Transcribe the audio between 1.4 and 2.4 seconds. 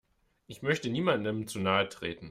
zu nahe treten.